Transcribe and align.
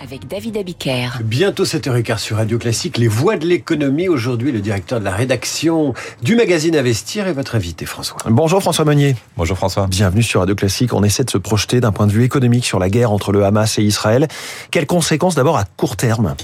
avec 0.00 0.28
David 0.28 0.56
Abiker. 0.56 1.08
Bientôt 1.24 1.64
7h15 1.64 2.18
sur 2.18 2.36
Radio 2.36 2.58
Classique, 2.58 2.98
les 2.98 3.08
voix 3.08 3.36
de 3.36 3.46
l'économie. 3.46 4.08
Aujourd'hui, 4.08 4.52
le 4.52 4.60
directeur 4.60 5.00
de 5.00 5.04
la 5.04 5.10
rédaction 5.14 5.94
du 6.22 6.36
magazine 6.36 6.76
Investir 6.76 7.26
est 7.26 7.32
votre 7.32 7.54
invité, 7.54 7.86
François. 7.86 8.18
Bonjour 8.28 8.60
François 8.60 8.84
Meunier. 8.84 9.16
Bonjour 9.36 9.56
François. 9.56 9.86
Bienvenue 9.86 10.22
sur 10.22 10.40
Radio 10.40 10.54
Classique. 10.54 10.92
On 10.92 11.02
essaie 11.02 11.24
de 11.24 11.30
se 11.30 11.38
projeter 11.38 11.80
d'un 11.80 11.92
point 11.92 12.06
de 12.06 12.12
vue 12.12 12.24
économique 12.24 12.64
sur 12.64 12.78
la 12.78 12.90
guerre 12.90 13.12
entre 13.12 13.32
le 13.32 13.44
Hamas 13.44 13.78
et 13.78 13.82
Israël. 13.82 14.28
Quelles 14.70 14.86
conséquences 14.86 15.34
d'abord 15.34 15.56
à 15.56 15.64
court 15.64 15.96
terme? 15.96 16.34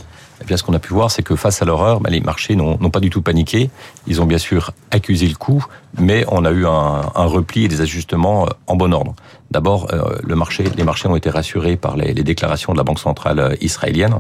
Eh 0.43 0.47
bien, 0.47 0.57
ce 0.57 0.63
qu'on 0.63 0.75
a 0.75 0.79
pu 0.79 0.93
voir, 0.93 1.11
c'est 1.11 1.23
que 1.23 1.37
face 1.37 1.63
à 1.63 1.65
l'horreur, 1.65 2.01
bah, 2.01 2.11
les 2.11 2.21
marchés 2.21 2.57
n'ont 2.57 2.77
pas 2.91 3.01
du 3.01 3.11
tout 3.11 3.23
paniqué. 3.23 3.71
Ils 4.07 4.21
ont 4.21 4.27
bien 4.27 4.39
sûr 4.39 4.73
accusé 4.91 5.29
le 5.29 5.35
coup, 5.35 5.65
mais 5.99 6.25
on 6.29 6.45
a 6.45 6.51
eu 6.51 6.67
un, 6.67 7.03
un 7.15 7.27
repli 7.27 7.65
et 7.65 7.69
des 7.69 7.81
ajustements 7.81 8.47
euh, 8.47 8.51
en 8.67 8.77
bon 8.77 8.93
ordre. 8.93 9.15
D'abord, 9.51 9.89
euh, 9.93 10.17
le 10.23 10.35
marché, 10.35 10.65
les 10.77 10.85
marchés 10.85 11.09
ont 11.09 11.17
été 11.17 11.31
rassurés 11.31 11.77
par 11.77 11.97
les, 11.97 12.15
les, 12.15 12.23
déclarations 12.23 12.73
de 12.73 12.79
la 12.79 12.85
Banque 12.85 12.99
centrale 12.99 13.39
euh, 13.39 13.55
israélienne, 13.61 14.15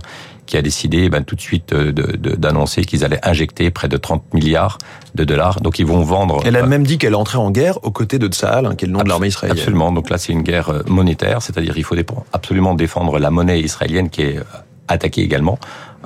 qui 0.46 0.56
a 0.56 0.62
décidé 0.62 1.08
ben, 1.08 1.24
tout 1.24 1.34
de 1.34 1.40
suite 1.40 1.74
d'annoncer 1.74 2.84
qu'ils 2.84 3.04
allaient 3.04 3.24
injecter 3.26 3.70
près 3.70 3.88
de 3.88 3.96
30 3.96 4.34
milliards 4.34 4.78
de 5.14 5.24
dollars. 5.24 5.60
Donc, 5.60 5.78
ils 5.78 5.86
vont 5.86 6.02
vendre. 6.02 6.40
Elle 6.44 6.56
a 6.56 6.66
même 6.66 6.86
dit 6.86 6.98
qu'elle 6.98 7.14
entrait 7.14 7.38
en 7.38 7.50
guerre 7.50 7.78
aux 7.84 7.90
côtés 7.90 8.18
de 8.18 8.28
Tsahal, 8.28 8.66
hein, 8.66 8.74
qui 8.74 8.84
est 8.84 8.88
le 8.88 8.94
nom 8.94 9.02
de 9.02 9.08
l'armée 9.08 9.28
israélienne. 9.28 9.58
Absolument. 9.58 9.92
Donc 9.92 10.10
là, 10.10 10.18
c'est 10.18 10.32
une 10.32 10.42
guerre 10.42 10.82
monétaire, 10.86 11.42
c'est-à-dire 11.42 11.76
il 11.76 11.84
faut 11.84 11.96
absolument 12.32 12.74
défendre 12.74 13.18
la 13.18 13.30
monnaie 13.30 13.60
israélienne 13.60 14.10
qui 14.10 14.22
est 14.22 14.40
attaquée 14.88 15.22
également. 15.22 15.58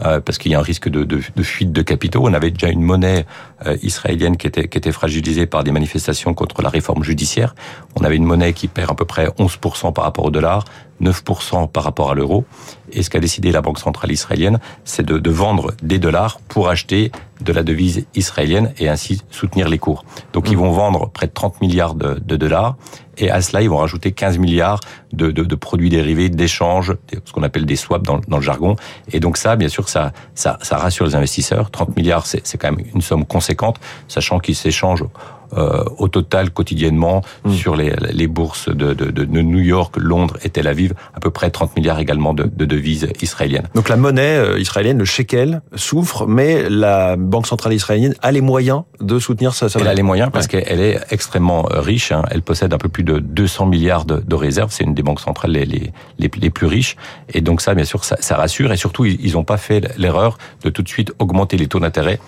Euh, 0.04 0.20
parce 0.20 0.36
qu'il 0.36 0.52
y 0.52 0.54
a 0.54 0.58
un 0.58 0.62
risque 0.62 0.88
de, 0.88 1.20
fuite 1.42 1.72
de 1.72 1.82
capitaux. 1.82 2.20
On 2.22 2.34
avait 2.34 2.50
déjà 2.50 2.68
une 2.68 2.82
monnaie 2.82 3.24
euh, 3.64 3.76
israélienne 3.82 4.36
qui 4.36 4.46
était, 4.46 4.68
qui 4.68 4.76
était 4.76 4.92
fragilisée 4.92 5.46
par 5.46 5.64
des 5.64 5.72
manifestations 5.72 6.34
contre 6.34 6.60
la 6.60 6.68
réforme 6.68 7.02
judiciaire. 7.02 7.54
On 7.98 8.04
avait 8.04 8.16
une 8.16 8.24
monnaie 8.24 8.52
qui 8.52 8.68
perd 8.68 8.90
à 8.90 8.94
peu 8.94 9.06
près 9.06 9.28
11% 9.38 9.94
par 9.94 10.04
rapport 10.04 10.26
au 10.26 10.30
dollar, 10.30 10.64
9% 11.02 11.70
par 11.70 11.84
rapport 11.84 12.10
à 12.10 12.14
l'euro. 12.14 12.44
Et 12.92 13.02
ce 13.02 13.10
qu'a 13.10 13.20
décidé 13.20 13.52
la 13.52 13.62
Banque 13.62 13.78
centrale 13.78 14.12
israélienne, 14.12 14.60
c'est 14.84 15.04
de, 15.04 15.18
de, 15.18 15.30
vendre 15.30 15.72
des 15.82 15.98
dollars 15.98 16.38
pour 16.48 16.68
acheter 16.68 17.10
de 17.40 17.52
la 17.52 17.62
devise 17.62 18.06
israélienne 18.14 18.72
et 18.78 18.88
ainsi 18.88 19.22
soutenir 19.30 19.68
les 19.68 19.78
cours. 19.78 20.04
Donc 20.32 20.48
ils 20.48 20.56
mmh. 20.56 20.60
vont 20.60 20.70
vendre 20.70 21.10
près 21.10 21.26
de 21.26 21.32
30 21.32 21.60
milliards 21.60 21.94
de, 21.94 22.14
de 22.14 22.36
dollars 22.36 22.76
et 23.18 23.30
à 23.30 23.40
cela, 23.40 23.62
ils 23.62 23.70
vont 23.70 23.78
rajouter 23.78 24.12
15 24.12 24.38
milliards 24.38 24.80
de, 25.12 25.30
de, 25.30 25.42
de 25.42 25.54
produits 25.54 25.88
dérivés, 25.88 26.28
d'échanges, 26.28 26.94
ce 27.24 27.32
qu'on 27.32 27.42
appelle 27.42 27.64
des 27.66 27.76
swaps 27.76 28.04
dans, 28.04 28.20
dans, 28.28 28.36
le 28.36 28.42
jargon. 28.42 28.76
Et 29.12 29.20
donc 29.20 29.36
ça, 29.36 29.56
bien 29.56 29.68
sûr, 29.68 29.88
ça, 29.88 30.12
ça, 30.34 30.58
ça 30.62 30.76
rassure 30.76 31.06
les 31.06 31.14
investisseurs. 31.14 31.70
30 31.70 31.96
milliards, 31.96 32.26
c'est 32.26 32.58
quand 32.58 32.70
même 32.70 32.84
une 32.94 33.00
somme 33.00 33.24
conséquente, 33.24 33.78
sachant 34.08 34.38
qu'ils 34.38 34.56
s'échangent 34.56 35.04
euh, 35.52 35.84
au 35.98 36.08
total 36.08 36.50
quotidiennement 36.50 37.22
mmh. 37.44 37.52
sur 37.52 37.76
les, 37.76 37.94
les 38.12 38.26
bourses 38.26 38.68
de, 38.68 38.94
de, 38.94 39.10
de, 39.10 39.24
New 39.42 39.60
York, 39.60 39.96
Londres 39.96 40.36
et 40.42 40.50
Tel 40.50 40.66
Aviv, 40.66 40.94
à 41.14 41.20
peu 41.20 41.30
près 41.30 41.50
30 41.50 41.76
milliards 41.76 41.98
également 41.98 42.34
de, 42.34 42.44
de 42.44 42.64
devises 42.64 43.08
israéliennes. 43.20 43.68
Donc 43.74 43.88
la 43.88 43.96
monnaie 43.96 44.36
euh, 44.36 44.58
israélienne, 44.58 44.98
le 44.98 45.04
shekel, 45.04 45.62
souffre, 45.74 46.26
mais 46.26 46.68
la 46.68 47.16
Banque 47.16 47.46
centrale 47.46 47.72
israélienne 47.74 48.14
a 48.22 48.32
les 48.32 48.40
moyens 48.40 48.82
de 49.00 49.18
soutenir 49.18 49.54
sa, 49.54 49.68
sa 49.68 49.78
Elle 49.80 49.88
a 49.88 49.94
les 49.94 50.02
moyens 50.02 50.30
parce 50.32 50.46
qu'elle 50.46 50.80
est 50.80 51.00
extrêmement 51.10 51.68
euh, 51.70 51.80
riche. 51.80 52.12
Hein. 52.12 52.22
Elle 52.30 52.42
possède 52.42 52.72
un 52.72 52.78
peu 52.78 52.88
plus 52.88 53.04
de 53.04 53.18
200 53.18 53.66
milliards 53.66 54.04
de, 54.04 54.16
de 54.16 54.34
réserves. 54.34 54.72
C'est 54.72 54.84
une 54.84 54.94
des 54.94 55.02
banques 55.02 55.20
centrales 55.20 55.52
les, 55.52 55.64
les, 55.64 55.92
les, 56.18 56.50
plus 56.50 56.66
riches. 56.66 56.96
Et 57.32 57.40
donc 57.40 57.60
ça, 57.60 57.74
bien 57.74 57.84
sûr, 57.84 58.04
ça, 58.04 58.16
ça 58.20 58.36
rassure. 58.36 58.72
Et 58.72 58.76
surtout, 58.76 59.04
ils 59.04 59.32
n'ont 59.32 59.44
pas 59.44 59.58
fait 59.58 59.96
l'erreur 59.96 60.38
de 60.62 60.70
tout 60.70 60.82
de 60.82 60.88
suite 60.88 61.12
augmenter 61.18 61.56
les 61.56 61.66
taux 61.68 61.80
d'intérêt 61.80 62.18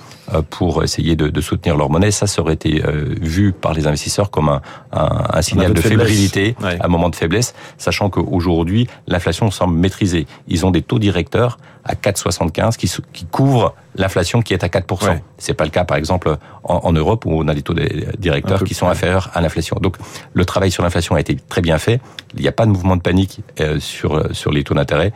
pour 0.50 0.84
essayer 0.84 1.16
de, 1.16 1.28
de, 1.28 1.40
soutenir 1.40 1.76
leur 1.76 1.90
monnaie. 1.90 2.10
Ça, 2.10 2.26
ça 2.26 2.42
aurait 2.42 2.54
été 2.54 2.82
vu 3.20 3.52
par 3.52 3.74
les 3.74 3.86
investisseurs 3.86 4.30
comme 4.30 4.48
un, 4.48 4.62
un, 4.92 5.24
un 5.32 5.42
signal 5.42 5.72
de, 5.72 5.80
fébrilité, 5.80 6.56
un 6.62 6.88
moment 6.88 7.08
de 7.08 7.16
faiblesse, 7.16 7.54
sachant 7.76 8.10
qu'aujourd'hui, 8.10 8.86
l'inflation 9.06 9.50
semble 9.50 9.76
maîtrisée. 9.78 10.26
Ils 10.48 10.66
ont 10.66 10.70
des 10.70 10.82
taux 10.82 10.98
directeurs 10.98 11.58
à 11.84 11.94
4,75 11.94 12.76
qui, 12.76 12.90
qui 13.12 13.24
couvrent 13.24 13.74
l'inflation 13.96 14.42
qui 14.42 14.52
est 14.52 14.62
à 14.62 14.68
4%. 14.68 15.08
Ouais. 15.08 15.22
C'est 15.38 15.54
pas 15.54 15.64
le 15.64 15.70
cas, 15.70 15.84
par 15.84 15.96
exemple, 15.96 16.36
en, 16.62 16.76
en, 16.76 16.92
Europe 16.92 17.24
où 17.24 17.32
on 17.32 17.48
a 17.48 17.54
des 17.54 17.62
taux 17.62 17.74
directeurs 18.18 18.62
qui 18.64 18.74
sont 18.74 18.88
inférieurs 18.88 19.30
à 19.34 19.40
l'inflation. 19.40 19.76
Donc, 19.80 19.96
le 20.34 20.44
travail 20.44 20.70
sur 20.70 20.82
l'inflation 20.82 21.14
a 21.14 21.20
été 21.20 21.36
très 21.36 21.62
bien 21.62 21.78
fait. 21.78 22.00
Il 22.34 22.42
n'y 22.42 22.48
a 22.48 22.52
pas 22.52 22.66
de 22.66 22.70
mouvement 22.70 22.96
de 22.96 23.02
panique 23.02 23.40
euh, 23.60 23.80
sur, 23.80 24.34
sur 24.34 24.52
les 24.52 24.64
taux 24.64 24.74
d'intérêt 24.74 25.12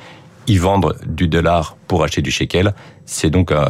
y 0.46 0.58
vendre 0.58 0.96
du 1.06 1.28
dollar 1.28 1.76
pour 1.86 2.04
acheter 2.04 2.22
du 2.22 2.30
shekel. 2.30 2.74
C'est 3.04 3.30
donc 3.30 3.50
euh, 3.50 3.66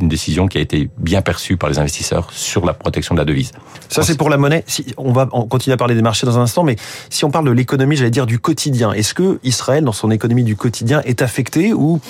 une 0.00 0.08
décision 0.08 0.48
qui 0.48 0.58
a 0.58 0.60
été 0.60 0.90
bien 0.98 1.22
perçue 1.22 1.56
par 1.56 1.70
les 1.70 1.78
investisseurs 1.78 2.28
sur 2.32 2.66
la 2.66 2.74
protection 2.74 3.14
de 3.14 3.20
la 3.20 3.24
devise. 3.24 3.52
Ça, 3.88 4.02
c'est 4.02 4.16
pour 4.16 4.28
la 4.28 4.36
monnaie. 4.36 4.64
Si, 4.66 4.92
on 4.96 5.12
va 5.12 5.28
on 5.32 5.46
continue 5.46 5.72
à 5.72 5.76
parler 5.76 5.94
des 5.94 6.02
marchés 6.02 6.26
dans 6.26 6.38
un 6.38 6.42
instant, 6.42 6.64
mais 6.64 6.76
si 7.08 7.24
on 7.24 7.30
parle 7.30 7.46
de 7.46 7.52
l'économie, 7.52 7.96
j'allais 7.96 8.10
dire 8.10 8.26
du 8.26 8.38
quotidien, 8.38 8.92
est-ce 8.92 9.14
que 9.14 9.38
Israël, 9.44 9.84
dans 9.84 9.92
son 9.92 10.10
économie 10.10 10.44
du 10.44 10.56
quotidien, 10.56 11.00
est 11.04 11.22
affecté 11.22 11.72
ou, 11.72 12.00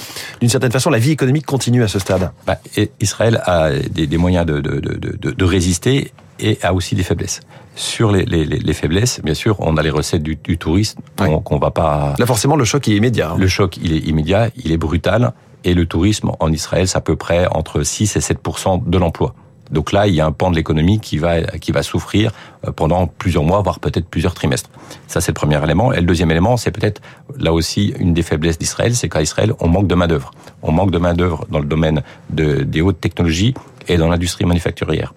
d'une 0.41 0.49
certaine 0.49 0.73
façon, 0.73 0.91
la 0.91 0.99
vie 0.99 1.11
économique 1.11 1.47
continue 1.47 1.83
à 1.83 1.89
ce 1.89 1.99
stade? 1.99 2.33
Bah, 2.47 2.59
Israël 3.01 3.43
a 3.45 3.71
des, 3.71 4.07
des 4.07 4.19
moyens 4.19 4.47
de, 4.47 4.61
de, 4.61 4.81
de, 4.81 5.31
de 5.31 5.45
résister 5.45 6.13
et 6.43 6.59
a 6.63 6.75
aussi 6.75 6.95
des 6.95 7.03
faiblesses. 7.03 7.41
Sur 7.75 8.13
les, 8.13 8.25
les, 8.27 8.45
les, 8.45 8.73
faiblesses, 8.75 9.21
bien 9.23 9.33
sûr, 9.33 9.57
on 9.61 9.79
a 9.79 9.83
les 9.83 9.91
recettes 9.91 10.23
du, 10.23 10.37
du 10.37 10.59
tourisme 10.59 11.01
qu'on 11.17 11.59
va 11.59 11.71
pas. 11.71 12.15
Là, 12.19 12.27
forcément, 12.27 12.57
le 12.57 12.65
choc 12.65 12.87
est 12.89 12.97
immédiat. 12.97 13.31
Hein. 13.31 13.37
Le 13.39 13.49
choc, 13.49 13.79
il 13.83 13.95
est 13.95 14.01
immédiat, 14.01 14.51
il 14.57 14.73
est 14.73 14.77
brutal, 14.77 15.33
et 15.65 15.73
le 15.73 15.87
tourisme 15.87 16.33
en 16.39 16.53
Israël, 16.53 16.87
c'est 16.87 16.99
à 16.99 17.01
peu 17.01 17.17
près 17.17 17.47
entre 17.47 17.83
6 17.83 18.17
et 18.17 18.19
7% 18.19 18.89
de 18.89 18.99
l'emploi. 18.99 19.35
Donc 19.71 19.93
là, 19.93 20.07
il 20.07 20.15
y 20.15 20.21
a 20.21 20.27
un 20.27 20.33
pan 20.33 20.51
de 20.51 20.57
l'économie 20.57 21.01
qui 21.01 21.17
va 21.17 21.41
qui 21.43 21.73
va 21.73 21.83
souffrir 21.83 22.31
euh, 22.67 22.73
pendant 22.73 23.07
plusieurs 23.07 23.43
mois, 23.43 23.63
voire 23.63 23.81
peut-être 23.81 24.07
plusieurs 24.07 24.35
trimestres. 24.35 24.69
Ça, 25.07 25.23
c'est 25.23 25.31
le 25.31 25.35
premier 25.35 25.63
élément. 25.65 25.95
Et 25.95 26.01
le 26.01 26.07
deuxième 26.07 26.31
élément, 26.31 26.59
c'est 26.59 26.71
peut-être 26.71 27.01
là 27.39 27.55
aussi 27.55 27.95
une 27.99 28.13
des 28.13 28.23
faiblesses 28.23 28.59
d'Israël, 28.59 28.95
c'est 28.95 29.09
qu'à 29.09 29.23
Israël, 29.23 29.55
on 29.61 29.69
manque 29.69 29.87
de 29.87 29.95
main 29.95 30.09
d'œuvre. 30.09 30.33
On 30.63 30.73
manque 30.73 30.91
de 30.91 30.99
main 30.99 31.15
d'œuvre 31.15 31.47
dans 31.49 31.59
le 31.59 31.65
domaine 31.65 32.03
de, 32.29 32.63
des 32.65 32.83
hautes 32.83 33.01
technologies 33.01 33.55
et 33.89 33.97
dans 33.97 34.09
l'industrie 34.09 34.45
manufacturière. 34.45 35.15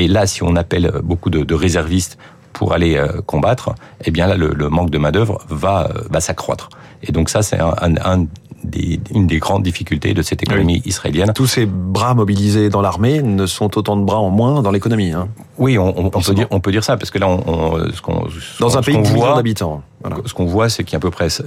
Et 0.00 0.06
là, 0.06 0.22
si 0.32 0.40
on 0.44 0.54
appelle 0.62 0.86
beaucoup 1.02 1.30
de, 1.36 1.40
de 1.50 1.54
réservistes 1.54 2.18
pour 2.52 2.72
aller 2.76 2.94
euh, 2.96 3.20
combattre, 3.32 3.66
eh 4.04 4.10
bien 4.12 4.26
là, 4.30 4.36
le, 4.36 4.48
le 4.62 4.68
manque 4.76 4.90
de 4.90 4.98
main 5.04 5.12
d'œuvre 5.16 5.36
va 5.64 5.76
va 6.14 6.20
s'accroître. 6.20 6.66
Et 7.02 7.10
donc 7.16 7.26
ça, 7.34 7.40
c'est 7.42 7.60
un, 7.68 7.74
un, 7.86 7.94
un 8.12 8.26
des, 8.62 9.00
une 9.14 9.26
des 9.26 9.40
grandes 9.44 9.64
difficultés 9.70 10.14
de 10.14 10.22
cette 10.22 10.42
économie 10.46 10.80
oui. 10.84 10.92
israélienne. 10.92 11.32
Tous 11.34 11.46
ces 11.56 11.66
bras 11.98 12.14
mobilisés 12.14 12.68
dans 12.70 12.80
l'armée 12.80 13.22
ne 13.22 13.46
sont 13.46 13.70
autant 13.78 13.96
de 13.96 14.04
bras 14.04 14.20
en 14.28 14.30
moins 14.30 14.62
dans 14.62 14.70
l'économie. 14.70 15.12
Hein. 15.12 15.28
Oui, 15.58 15.78
on, 15.78 15.88
on, 15.98 16.06
on, 16.06 16.20
peut 16.20 16.34
dire, 16.34 16.46
on 16.50 16.60
peut 16.60 16.72
dire 16.72 16.84
ça, 16.84 16.96
parce 16.96 17.10
que 17.10 17.18
là, 17.18 17.28
on, 17.28 17.40
on 17.46 17.92
ce 17.92 18.00
qu'on 18.00 18.26
dans 18.60 18.78
un 18.78 18.82
pays 18.82 18.96
de 18.96 19.02
millions 19.02 19.34
d'habitants. 19.34 19.82
Voilà. 20.00 20.16
Ce 20.24 20.34
qu'on 20.34 20.46
voit, 20.46 20.68
c'est 20.68 20.84
qu'il 20.84 20.92
y 20.92 20.96
a 20.96 20.98
à 20.98 21.00
peu 21.00 21.10
près 21.10 21.28
100 21.28 21.44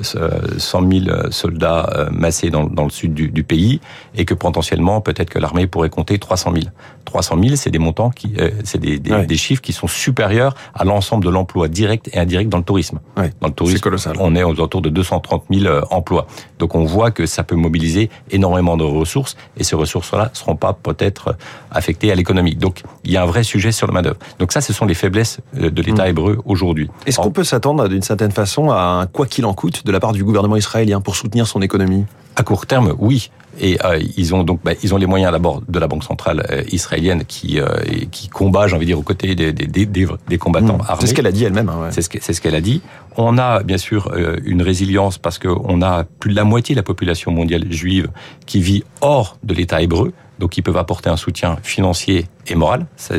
000 0.58 1.32
soldats 1.32 1.90
euh, 1.96 2.10
massés 2.12 2.50
dans, 2.50 2.66
dans 2.66 2.84
le 2.84 2.90
sud 2.90 3.14
du, 3.14 3.30
du, 3.30 3.44
pays, 3.44 3.80
et 4.16 4.26
que 4.26 4.34
potentiellement, 4.34 5.00
peut-être 5.02 5.30
que 5.30 5.40
l'armée 5.40 5.68
pourrait 5.68 5.90
compter 5.90 6.20
300 6.20 6.54
000. 6.54 6.66
300 7.06 7.38
000, 7.42 7.56
c'est 7.56 7.70
des 7.70 7.80
montants 7.80 8.10
qui, 8.10 8.34
euh, 8.40 8.52
c'est 8.64 8.80
des, 8.80 9.00
des, 9.00 9.12
ouais. 9.12 9.26
des, 9.26 9.38
chiffres 9.38 9.62
qui 9.62 9.74
sont 9.74 9.88
supérieurs 9.88 10.56
à 10.74 10.84
l'ensemble 10.84 11.24
de 11.24 11.30
l'emploi 11.30 11.68
direct 11.68 12.10
et 12.14 12.20
indirect 12.20 12.50
dans 12.50 12.58
le 12.58 12.64
tourisme. 12.64 13.00
Ouais. 13.18 13.32
Dans 13.42 13.48
le 13.48 13.54
tourisme, 13.54 13.90
on 14.20 14.36
est 14.36 14.44
aux 14.44 14.54
alentours 14.54 14.82
de 14.82 14.90
230 14.90 15.44
000 15.52 15.66
euh, 15.66 15.82
emplois. 15.90 16.28
Donc 16.60 16.76
on 16.76 16.84
voit 16.84 17.12
que 17.12 17.26
ça 17.26 17.44
peut 17.44 17.56
mobiliser 17.56 18.10
énormément 18.32 18.78
de 18.78 18.84
ressources, 18.84 19.38
et 19.58 19.64
ces 19.64 19.76
ressources-là 19.76 20.30
ne 20.34 20.38
seront 20.38 20.56
pas 20.56 20.74
peut-être 20.74 21.36
affectées 21.72 22.12
à 22.12 22.16
l'économie. 22.16 22.56
Donc 22.56 22.84
il 23.04 23.12
y 23.12 23.18
a 23.18 23.24
un 23.24 23.26
vrai 23.26 23.44
sujet 23.44 23.72
sur 23.72 23.88
le 23.88 23.94
main 23.94 24.02
d'œuvre. 24.02 24.20
Donc 24.40 24.52
ça, 24.52 24.62
ce 24.62 24.74
sont 24.74 24.86
les 24.86 24.94
faiblesses 24.94 25.40
de 25.54 25.82
l'État 25.82 26.06
mmh. 26.06 26.10
hébreu 26.10 26.38
aujourd'hui. 26.46 26.90
Est-ce 27.06 27.18
qu'on 27.18 27.32
peut 27.32 27.44
s'attendre 27.44 27.88
d'une 27.88 28.02
certaine 28.02 28.32
façon 28.32 28.42
à 28.60 29.02
un 29.02 29.06
quoi 29.08 29.26
qu'il 29.26 29.46
en 29.46 29.54
coûte 29.54 29.86
de 29.86 29.92
la 29.92 30.00
part 30.00 30.12
du 30.12 30.24
gouvernement 30.24 30.56
israélien 30.56 31.02
pour 31.02 31.16
soutenir 31.16 31.48
son 31.48 31.62
économie 31.62 32.06
À 32.36 32.44
court 32.44 32.66
terme, 32.66 32.94
oui. 33.00 33.32
Et 33.60 33.78
euh, 33.84 34.00
ils 34.16 34.34
ont 34.34 34.44
donc 34.44 34.62
bah, 34.64 34.72
ils 34.82 34.94
ont 34.94 34.98
les 34.98 35.06
moyens 35.06 35.32
d'abord 35.32 35.62
de 35.68 35.80
la 35.80 35.88
banque 35.88 36.04
centrale 36.04 36.46
euh, 36.50 36.64
israélienne 36.72 37.26
qui 37.26 37.60
euh, 37.60 37.68
qui 38.10 38.30
combat, 38.30 38.68
j'ai 38.68 38.76
envie 38.76 38.86
de 38.86 38.92
dire, 38.92 39.00
aux 39.00 39.04
côtés 39.04 39.36
des 39.36 39.52
des, 39.52 39.86
des, 39.86 40.08
des 40.28 40.38
combattants 40.38 40.78
mmh. 40.78 40.86
armés. 40.88 41.02
C'est 41.02 41.08
ce 41.08 41.14
qu'elle 41.14 41.28
a 41.28 41.32
dit 41.32 41.44
elle-même. 41.44 41.70
Hein, 41.70 41.82
ouais. 41.82 41.92
C'est 41.92 42.02
ce 42.02 42.10
qu'elle 42.10 42.22
ce 42.54 42.56
a 42.56 42.62
dit. 42.62 42.82
On 43.18 43.38
a 43.38 43.62
bien 43.64 43.78
sûr 43.78 44.14
une 44.46 44.62
résilience 44.62 45.18
parce 45.18 45.38
qu'on 45.38 45.82
a 45.82 46.06
plus 46.06 46.32
de 46.32 46.36
la 46.36 46.46
moitié 46.46 46.76
de 46.76 46.80
la 46.80 46.84
population 46.84 47.32
mondiale 47.32 47.70
juive 47.70 48.10
qui 48.46 48.62
vit 48.62 48.84
hors 49.02 49.38
de 49.44 49.54
l'État 49.54 49.82
hébreu, 49.82 50.14
donc 50.40 50.58
ils 50.58 50.62
peuvent 50.62 50.78
apporter 50.78 51.10
un 51.10 51.18
soutien 51.18 51.58
financier 51.62 52.28
et 52.48 52.56
moral. 52.56 52.86
Ça, 52.96 53.16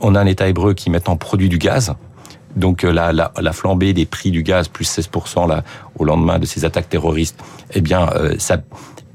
on 0.00 0.14
a 0.14 0.20
un 0.20 0.26
État 0.26 0.46
hébreu 0.46 0.74
qui 0.74 0.88
maintenant 0.88 1.16
produit 1.16 1.48
du 1.48 1.58
gaz. 1.58 1.94
Donc 2.56 2.84
euh, 2.84 2.92
la, 2.92 3.12
la, 3.12 3.32
la, 3.40 3.52
flambée 3.52 3.92
des 3.92 4.06
prix 4.06 4.30
du 4.30 4.42
gaz, 4.42 4.68
plus 4.68 4.88
16% 4.98 5.48
là, 5.48 5.62
au 5.98 6.04
lendemain 6.04 6.38
de 6.38 6.46
ces 6.46 6.64
attaques 6.64 6.88
terroristes, 6.88 7.38
eh 7.74 7.80
bien, 7.80 8.08
euh, 8.14 8.34
ça 8.38 8.58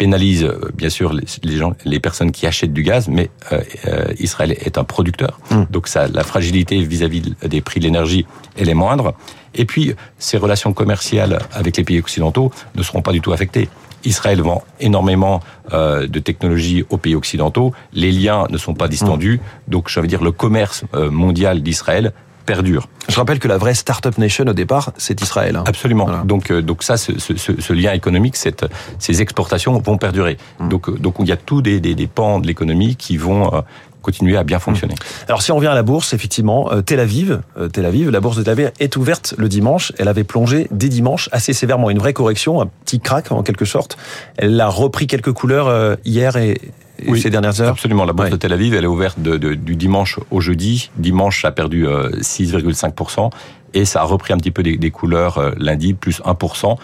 pénalise 0.01 0.43
euh, 0.43 0.71
bien 0.73 0.89
sûr 0.89 1.13
les, 1.13 1.25
les, 1.43 1.57
gens, 1.57 1.73
les 1.85 1.99
personnes 1.99 2.31
qui 2.31 2.47
achètent 2.47 2.73
du 2.73 2.81
gaz, 2.81 3.07
mais 3.07 3.29
euh, 3.51 3.61
euh 3.85 4.05
Israël 4.17 4.51
est 4.51 4.79
un 4.79 4.83
producteur, 4.83 5.39
mmh. 5.51 5.65
donc 5.69 5.87
ça, 5.87 6.07
la 6.07 6.23
fragilité 6.23 6.81
vis-à-vis 6.81 7.21
-vis 7.21 7.47
des 7.47 7.61
prix 7.61 7.79
de 7.79 7.85
l'énergie, 7.85 8.25
elle 8.57 8.69
est 8.69 8.79
moindre. 8.85 9.13
Et 9.53 9.65
puis, 9.65 9.93
ces 10.17 10.37
relations 10.37 10.73
commerciales 10.73 11.37
avec 11.53 11.77
les 11.77 11.83
pays 11.83 11.99
occidentaux 11.99 12.51
ne 12.73 12.81
seront 12.81 13.03
pas 13.03 13.11
du 13.11 13.21
tout 13.21 13.31
affectées. 13.31 13.69
Israël 14.03 14.41
vend 14.41 14.63
énormément 14.79 15.37
euh, 15.71 16.07
de 16.15 16.19
technologies 16.19 16.83
aux 16.89 16.97
pays 16.97 17.15
occidentaux. 17.15 17.71
Les 17.93 18.11
liens 18.11 18.47
ne 18.49 18.57
sont 18.57 18.73
pas 18.81 18.87
distendus. 18.87 19.37
Mmh. 19.37 19.71
Donc, 19.71 19.83
je 19.91 19.99
veux 19.99 20.07
dire, 20.07 20.23
le 20.23 20.31
commerce 20.31 20.83
mondial 21.25 21.61
d'Israël 21.61 22.11
perdure. 22.45 22.87
Je 23.09 23.15
rappelle 23.15 23.39
que 23.39 23.47
la 23.47 23.57
vraie 23.57 23.73
start-up 23.73 24.17
nation 24.17 24.45
au 24.45 24.53
départ, 24.53 24.91
c'est 24.97 25.21
Israël. 25.21 25.55
Hein. 25.55 25.63
Absolument. 25.65 26.05
Voilà. 26.05 26.23
Donc, 26.23 26.51
euh, 26.51 26.61
donc 26.61 26.83
ça, 26.83 26.97
ce, 26.97 27.17
ce, 27.19 27.33
ce, 27.35 27.73
lien 27.73 27.93
économique, 27.93 28.35
cette, 28.35 28.65
ces 28.99 29.21
exportations 29.21 29.77
vont 29.79 29.97
perdurer. 29.97 30.37
Mmh. 30.59 30.69
Donc, 30.69 31.01
donc 31.01 31.15
il 31.19 31.27
y 31.27 31.31
a 31.31 31.37
tous 31.37 31.61
des, 31.61 31.79
des, 31.79 31.95
des 31.95 32.07
pans 32.07 32.39
de 32.39 32.47
l'économie 32.47 32.95
qui 32.95 33.17
vont 33.17 33.53
euh, 33.53 33.61
continuer 34.01 34.37
à 34.37 34.43
bien 34.43 34.59
fonctionner. 34.59 34.95
Alors 35.27 35.41
si 35.41 35.51
on 35.51 35.55
revient 35.55 35.67
à 35.67 35.75
la 35.75 35.83
bourse, 35.83 36.13
effectivement, 36.13 36.71
euh, 36.71 36.81
Tel 36.81 36.99
Aviv, 36.99 37.41
euh, 37.57 37.69
Tel 37.69 37.85
Aviv, 37.85 38.09
la 38.09 38.19
bourse 38.19 38.37
de 38.37 38.43
Tel 38.43 38.51
Aviv 38.51 38.71
est 38.79 38.97
ouverte 38.97 39.35
le 39.37 39.47
dimanche. 39.47 39.93
Elle 39.97 40.07
avait 40.07 40.23
plongé 40.23 40.67
dès 40.71 40.89
dimanche 40.89 41.29
assez 41.31 41.53
sévèrement, 41.53 41.89
une 41.89 41.99
vraie 41.99 42.13
correction, 42.13 42.61
un 42.61 42.67
petit 42.85 42.99
crack 42.99 43.31
en 43.31 43.43
quelque 43.43 43.65
sorte. 43.65 43.97
Elle 44.37 44.59
a 44.59 44.67
repris 44.67 45.07
quelques 45.07 45.33
couleurs 45.33 45.67
euh, 45.67 45.95
hier 46.05 46.35
et 46.37 46.59
oui, 47.07 47.21
ces 47.21 47.29
dernières 47.29 47.59
heures. 47.61 47.71
Absolument. 47.71 48.05
La 48.05 48.13
bourse 48.13 48.27
ouais. 48.27 48.31
de 48.31 48.37
Tel 48.37 48.53
Aviv, 48.53 48.73
elle 48.73 48.83
est 48.83 48.87
ouverte 48.87 49.19
de, 49.19 49.37
de, 49.37 49.53
du 49.53 49.75
dimanche 49.75 50.19
au 50.29 50.41
jeudi. 50.41 50.89
Dimanche, 50.97 51.41
ça 51.41 51.49
a 51.49 51.51
perdu 51.51 51.85
6,5% 51.85 53.29
et 53.73 53.85
ça 53.85 54.01
a 54.01 54.03
repris 54.03 54.33
un 54.33 54.37
petit 54.37 54.51
peu 54.51 54.63
des, 54.63 54.77
des 54.77 54.91
couleurs 54.91 55.53
lundi, 55.57 55.93
plus 55.93 56.21
1% 56.21 56.77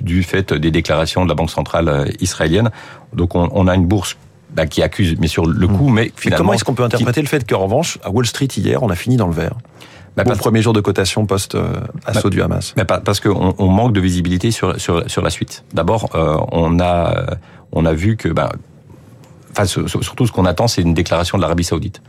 du 0.00 0.22
fait 0.22 0.52
des 0.52 0.70
déclarations 0.70 1.24
de 1.24 1.28
la 1.28 1.34
Banque 1.34 1.50
centrale 1.50 2.12
israélienne. 2.20 2.70
Donc 3.12 3.34
on, 3.34 3.48
on 3.52 3.66
a 3.66 3.74
une 3.74 3.86
bourse 3.86 4.16
bah, 4.54 4.66
qui 4.66 4.82
accuse, 4.82 5.16
mais 5.18 5.28
sur 5.28 5.46
le 5.46 5.66
coup, 5.66 5.88
mais 5.88 6.12
finalement. 6.14 6.14
Mais 6.24 6.36
comment 6.36 6.52
est-ce 6.52 6.64
qu'on 6.64 6.74
peut 6.74 6.84
interpréter 6.84 7.20
qui... 7.20 7.24
le 7.24 7.28
fait 7.28 7.48
qu'en 7.48 7.60
revanche, 7.60 7.98
à 8.04 8.10
Wall 8.10 8.26
Street 8.26 8.48
hier, 8.56 8.82
on 8.82 8.90
a 8.90 8.94
fini 8.94 9.16
dans 9.16 9.26
le 9.26 9.34
vert 9.34 9.54
bah, 10.14 10.24
bon 10.24 10.36
premier 10.36 10.60
jour 10.60 10.74
de 10.74 10.82
cotation 10.82 11.24
post 11.24 11.56
assaut 12.04 12.28
bah, 12.28 12.30
du 12.30 12.42
Hamas. 12.42 12.74
Parce 12.86 13.18
qu'on 13.18 13.54
on 13.56 13.68
manque 13.68 13.94
de 13.94 14.00
visibilité 14.00 14.50
sur 14.50 14.78
sur 14.78 15.08
sur 15.10 15.22
la 15.22 15.30
suite. 15.30 15.64
D'abord, 15.72 16.10
euh, 16.14 16.36
on 16.52 16.80
a 16.80 17.38
on 17.72 17.86
a 17.86 17.94
vu 17.94 18.18
que 18.18 18.28
bah, 18.28 18.52
enfin 19.52 19.66
surtout 19.66 20.26
ce 20.26 20.32
qu'on 20.32 20.46
attend, 20.46 20.68
c'est 20.68 20.82
une 20.82 20.94
déclaration 20.94 21.38
de 21.38 21.42
l'Arabie 21.42 21.64
Saoudite. 21.64 22.02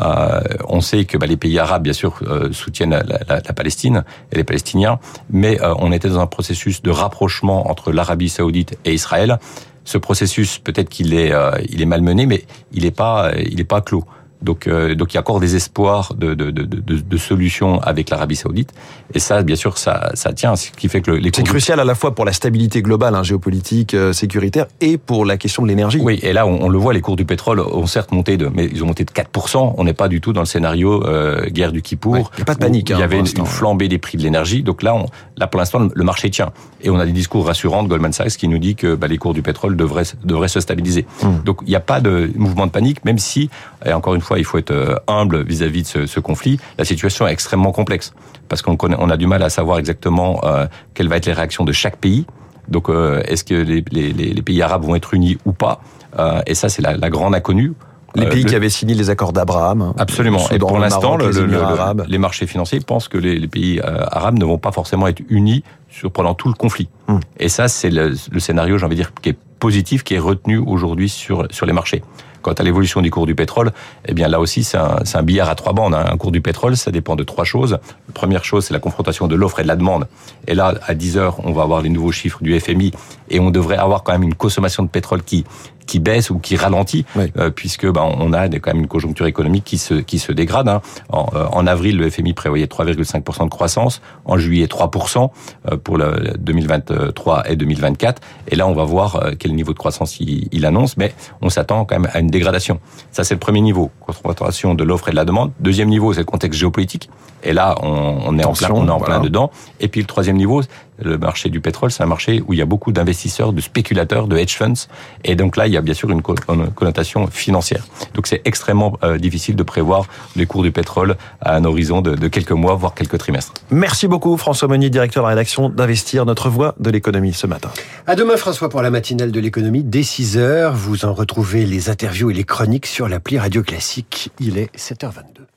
Euh, 0.00 0.40
on 0.68 0.80
sait 0.80 1.04
que 1.04 1.18
bah, 1.18 1.26
les 1.26 1.36
pays 1.36 1.58
arabes, 1.58 1.82
bien 1.82 1.92
sûr, 1.92 2.14
euh, 2.22 2.52
soutiennent 2.52 3.02
la, 3.26 3.40
Palestine 3.40 4.04
et 4.32 4.36
les 4.36 4.44
Palestiniens, 4.44 4.98
mais 5.30 5.60
euh, 5.60 5.74
on 5.78 5.92
était 5.92 6.08
dans 6.08 6.20
un 6.20 6.26
processus 6.26 6.82
de 6.82 6.90
rapprochement 6.90 7.70
entre 7.70 7.92
l'Arabie 7.92 8.28
Saoudite 8.28 8.78
et 8.84 8.94
Israël. 8.94 9.38
Ce 9.84 9.98
processus, 9.98 10.58
peut-être 10.58 10.88
qu'il 10.88 11.14
est, 11.14 11.32
euh, 11.32 11.52
il 11.68 11.82
est 11.82 11.86
malmené, 11.86 12.26
mais 12.26 12.44
il 12.72 12.84
n'est 12.84 12.90
pas, 12.90 13.32
il 13.36 13.60
est 13.60 13.64
pas 13.64 13.80
clos. 13.80 14.04
Donc, 14.42 14.66
euh, 14.66 14.94
donc 14.94 15.12
il 15.12 15.16
y 15.16 15.18
a 15.18 15.20
encore 15.20 15.40
des 15.40 15.56
espoirs 15.56 16.14
de, 16.14 16.34
de, 16.34 16.50
de, 16.50 16.62
de, 16.62 16.80
de 16.80 17.16
solutions 17.16 17.80
avec 17.80 18.10
l'Arabie 18.10 18.36
Saoudite. 18.36 18.72
Et 19.14 19.18
ça, 19.18 19.42
bien 19.42 19.56
sûr, 19.56 19.78
ça, 19.78 20.10
ça 20.14 20.32
tient. 20.32 20.56
Ce 20.56 20.70
qui 20.70 20.88
fait 20.88 21.00
que 21.00 21.10
les 21.10 21.30
c'est 21.34 21.42
crucial 21.42 21.80
à 21.80 21.84
la 21.84 21.94
fois 21.94 22.14
pour 22.14 22.24
la 22.24 22.32
stabilité 22.32 22.82
globale, 22.82 23.14
hein, 23.14 23.22
géopolitique, 23.22 23.94
euh, 23.94 24.12
sécuritaire, 24.12 24.66
et 24.80 24.98
pour 24.98 25.24
la 25.24 25.36
question 25.36 25.62
de 25.62 25.68
l'énergie. 25.68 26.00
Oui, 26.00 26.18
et 26.22 26.32
là, 26.32 26.46
on, 26.46 26.62
on, 26.62 26.68
le 26.68 26.78
voit, 26.78 26.92
les 26.92 27.00
cours 27.00 27.16
du 27.16 27.24
pétrole 27.24 27.60
ont 27.60 27.86
certes 27.86 28.12
monté 28.12 28.36
de, 28.36 28.50
mais 28.52 28.66
ils 28.66 28.82
ont 28.82 28.86
monté 28.86 29.04
de 29.04 29.10
4%. 29.10 29.74
On 29.76 29.84
n'est 29.84 29.92
pas 29.92 30.08
du 30.08 30.20
tout 30.20 30.32
dans 30.32 30.40
le 30.40 30.46
scénario 30.46 31.04
euh, 31.06 31.46
guerre 31.46 31.72
du 31.72 31.82
Kippour. 31.82 32.12
Ouais, 32.12 32.24
il 32.34 32.36
n'y 32.36 32.42
a 32.42 32.44
pas 32.44 32.54
de 32.54 32.60
panique. 32.60 32.90
il 32.90 32.96
y 32.96 33.00
hein, 33.00 33.04
avait 33.04 33.18
une, 33.18 33.26
une, 33.26 33.46
flambée 33.46 33.88
des 33.88 33.98
prix 33.98 34.16
de 34.16 34.22
l'énergie. 34.22 34.62
Donc 34.62 34.82
là, 34.82 34.94
on, 34.94 35.06
là, 35.36 35.46
pour 35.46 35.58
l'instant, 35.58 35.88
le 35.92 36.04
marché 36.04 36.30
tient. 36.30 36.50
Et 36.82 36.90
on 36.90 36.98
a 36.98 37.06
des 37.06 37.12
discours 37.12 37.46
rassurants 37.46 37.82
de 37.82 37.88
Goldman 37.88 38.12
Sachs 38.12 38.36
qui 38.36 38.48
nous 38.48 38.58
dit 38.58 38.74
que 38.74 38.94
bah, 38.94 39.06
les 39.06 39.18
cours 39.18 39.34
du 39.34 39.42
pétrole 39.42 39.76
devraient, 39.76 40.04
devraient 40.24 40.48
se 40.48 40.60
stabiliser. 40.60 41.06
Hum. 41.22 41.42
Donc 41.44 41.58
il 41.62 41.70
n'y 41.70 41.76
a 41.76 41.80
pas 41.80 42.00
de 42.00 42.30
mouvement 42.36 42.66
de 42.66 42.72
panique, 42.72 43.04
même 43.04 43.18
si, 43.18 43.50
et 43.84 43.92
encore 43.92 44.14
une 44.14 44.20
fois, 44.20 44.29
il 44.38 44.44
faut 44.44 44.58
être 44.58 45.02
humble 45.06 45.42
vis-à-vis 45.42 45.82
-vis 45.82 46.00
de 46.00 46.06
ce, 46.06 46.06
ce, 46.06 46.20
conflit, 46.20 46.58
la 46.78 46.84
situation 46.84 47.26
est 47.26 47.32
extrêmement 47.32 47.72
complexe 47.72 48.12
parce 48.50 48.62
qu'on 48.62 48.76
on 48.80 49.10
a 49.10 49.16
du 49.16 49.26
mal 49.26 49.42
à 49.42 49.48
savoir 49.48 49.78
exactement 49.78 50.40
euh, 50.44 50.66
quelles 50.92 51.08
vont 51.08 51.14
être 51.14 51.26
les 51.26 51.32
réactions 51.32 51.64
de 51.64 51.72
chaque 51.72 51.96
pays. 51.96 52.26
Donc, 52.68 52.88
euh, 52.88 53.22
est-ce 53.26 53.44
que 53.44 53.54
les, 53.54 53.82
les, 53.90 54.12
les, 54.12 54.42
pays 54.42 54.60
arabes 54.60 54.84
vont 54.84 54.96
être 54.96 55.14
unis 55.14 55.38
ou 55.46 55.52
pas? 55.52 55.80
Euh, 56.18 56.42
Et 56.46 56.54
ça, 56.54 56.68
c'est 56.68 56.82
la, 56.82 56.96
la, 56.96 57.10
grande 57.10 57.34
inconnue. 57.34 57.72
Les 58.16 58.26
pays 58.26 58.44
qui 58.44 58.56
avaient 58.56 58.70
signé 58.70 58.94
les 58.94 59.08
accords 59.08 59.32
d'Abraham. 59.32 59.94
Absolument. 59.96 60.44
Et 60.50 60.58
pour 60.58 60.78
l'instant, 60.78 61.16
le, 61.16 61.30
le, 61.30 62.04
les 62.08 62.18
marchés 62.18 62.48
financiers 62.48 62.80
pensent 62.80 63.06
que 63.06 63.18
les, 63.18 63.46
pays 63.46 63.80
arabes 63.80 64.38
ne 64.38 64.44
vont 64.44 64.58
pas 64.58 64.72
forcément 64.72 65.06
être 65.06 65.22
unis 65.28 65.62
sur, 65.88 66.10
pendant 66.10 66.34
tout 66.34 66.48
le 66.48 66.54
conflit. 66.54 66.88
Hum. 67.06 67.20
Et 67.38 67.48
ça, 67.48 67.68
c'est 67.68 67.90
le, 67.90 68.16
scénario, 68.38 68.78
j'ai 68.78 68.84
envie 68.84 68.96
de 68.96 69.02
dire, 69.02 69.14
qui 69.14 69.28
est 69.28 69.38
positif, 69.60 70.02
qui 70.02 70.14
est 70.14 70.18
retenu 70.18 70.58
aujourd'hui 70.58 71.08
sur, 71.08 71.46
sur 71.50 71.66
les 71.66 71.72
marchés. 71.72 72.02
Quant 72.42 72.52
à 72.52 72.62
l'évolution 72.62 73.00
du 73.00 73.10
cours 73.10 73.26
du 73.26 73.34
pétrole, 73.34 73.72
eh 74.06 74.14
bien 74.14 74.28
là 74.28 74.40
aussi 74.40 74.64
c'est 74.64 74.78
un, 74.78 74.98
un, 75.12 75.22
billard 75.22 75.48
à 75.48 75.54
trois 75.54 75.72
bandes. 75.72 75.94
Hein. 75.94 76.04
Un 76.10 76.16
cours 76.16 76.32
du 76.32 76.40
pétrole, 76.40 76.76
ça 76.76 76.90
dépend 76.90 77.16
de 77.16 77.24
trois 77.24 77.44
choses. 77.44 77.72
La 78.08 78.14
première 78.14 78.44
chose, 78.44 78.64
c'est 78.64 78.74
la 78.74 78.80
confrontation 78.80 79.26
de 79.26 79.34
l'offre 79.34 79.60
et 79.60 79.62
de 79.62 79.68
la 79.68 79.76
demande. 79.76 80.06
Et 80.46 80.54
là, 80.54 80.74
à 80.86 80.94
10 80.94 81.18
heures, 81.18 81.36
on 81.44 81.52
va 81.52 81.62
avoir 81.62 81.82
les 81.82 81.90
nouveaux 81.90 82.12
chiffres 82.12 82.42
du 82.42 82.58
FMI 82.58 82.92
et 83.28 83.40
on 83.40 83.50
devrait 83.50 83.76
avoir 83.76 84.02
quand 84.02 84.12
même 84.12 84.22
une 84.22 84.34
consommation 84.34 84.82
de 84.82 84.88
pétrole 84.88 85.22
qui 85.22 85.44
qui 85.90 85.98
baisse 85.98 86.30
ou 86.30 86.38
qui 86.38 86.54
ralentit, 86.54 87.04
oui. 87.16 87.32
euh, 87.36 87.50
puisque 87.50 87.84
ben, 87.90 88.02
on 88.02 88.32
a 88.32 88.48
quand 88.48 88.72
même 88.72 88.82
une 88.82 88.86
conjoncture 88.86 89.26
économique 89.26 89.64
qui 89.64 89.76
se 89.76 89.94
qui 89.94 90.20
se 90.20 90.30
dégrade. 90.30 90.68
Hein. 90.68 90.82
En, 91.08 91.26
euh, 91.34 91.46
en, 91.50 91.66
avril, 91.66 91.96
le 91.96 92.08
FMI 92.08 92.32
prévoyait 92.32 92.66
3,5% 92.66 93.44
de 93.46 93.50
croissance, 93.50 94.00
en 94.24 94.38
juillet 94.38 94.66
3% 94.66 95.30
euh, 95.72 95.76
pour 95.76 95.98
le 95.98 96.34
2023 96.38 97.50
et 97.50 97.56
2024. 97.56 98.22
Et 98.46 98.54
là, 98.54 98.68
on 98.68 98.72
va 98.74 98.84
voir 98.84 99.30
quel 99.40 99.52
niveau 99.52 99.72
de 99.72 99.78
croissance 99.78 100.20
il, 100.20 100.48
il 100.52 100.64
annonce, 100.64 100.96
mais 100.96 101.12
on 101.42 101.50
s'attend 101.50 101.84
quand 101.84 101.98
même 101.98 102.10
à 102.12 102.20
une 102.20 102.28
dégradation. 102.28 102.78
Ça, 103.10 103.24
c'est 103.24 103.34
le 103.34 103.40
premier 103.40 103.60
niveau, 103.60 103.90
concentration 103.98 104.76
de 104.76 104.84
l'offre 104.84 105.08
et 105.08 105.10
de 105.10 105.16
la 105.16 105.24
demande. 105.24 105.50
Deuxième 105.58 105.88
niveau, 105.88 106.12
c'est 106.12 106.20
le 106.20 106.24
contexte 106.26 106.60
géopolitique. 106.60 107.10
Et 107.42 107.52
là, 107.52 107.74
on, 107.82 108.18
on 108.26 108.38
est 108.38 108.42
Tension, 108.42 108.68
en 108.68 108.70
plein, 108.70 108.82
on 108.82 108.86
est 108.86 108.90
en 108.90 108.98
voilà. 108.98 109.14
plein 109.16 109.24
dedans. 109.24 109.50
Et 109.80 109.88
puis 109.88 110.00
le 110.00 110.06
troisième 110.06 110.36
niveau, 110.36 110.62
le 111.02 111.18
marché 111.18 111.48
du 111.48 111.60
pétrole, 111.60 111.90
c'est 111.90 112.02
un 112.02 112.06
marché 112.06 112.42
où 112.46 112.52
il 112.52 112.58
y 112.58 112.62
a 112.62 112.66
beaucoup 112.66 112.92
d'investisseurs, 112.92 113.52
de 113.52 113.60
spéculateurs, 113.60 114.26
de 114.26 114.36
hedge 114.36 114.56
funds. 114.56 114.86
Et 115.24 115.34
donc 115.36 115.56
là, 115.56 115.66
il 115.66 115.72
y 115.72 115.76
a 115.76 115.79
bien 115.80 115.94
sûr 115.94 116.10
une 116.10 116.22
connotation 116.22 117.26
financière. 117.26 117.86
Donc 118.14 118.26
c'est 118.26 118.42
extrêmement 118.44 118.98
euh, 119.02 119.18
difficile 119.18 119.56
de 119.56 119.62
prévoir 119.62 120.06
les 120.36 120.46
cours 120.46 120.62
du 120.62 120.72
pétrole 120.72 121.16
à 121.40 121.56
un 121.56 121.64
horizon 121.64 122.00
de, 122.00 122.14
de, 122.14 122.28
quelques 122.28 122.52
mois, 122.52 122.74
voire 122.74 122.94
quelques 122.94 123.18
trimestres. 123.18 123.54
Merci 123.70 124.08
beaucoup 124.08 124.36
François 124.36 124.68
Monnier, 124.68 124.90
directeur 124.90 125.22
de 125.22 125.26
la 125.26 125.30
rédaction 125.30 125.68
d'Investir, 125.68 126.26
notre 126.26 126.48
voix 126.48 126.74
de 126.78 126.90
l'économie 126.90 127.32
ce 127.32 127.46
matin. 127.46 127.70
À 128.06 128.14
demain 128.14 128.36
François 128.36 128.68
pour 128.68 128.82
la 128.82 128.90
matinale 128.90 129.32
de 129.32 129.40
l'économie 129.40 129.84
dès 129.84 130.00
6h. 130.00 130.72
Vous 130.72 131.04
en 131.04 131.14
retrouvez 131.14 131.66
les 131.66 131.90
interviews 131.90 132.30
et 132.30 132.34
les 132.34 132.44
chroniques 132.44 132.86
sur 132.86 133.08
l'appli 133.08 133.38
Radio 133.38 133.62
Classique. 133.62 134.30
Il 134.40 134.58
est 134.58 134.74
7h22. 134.76 135.49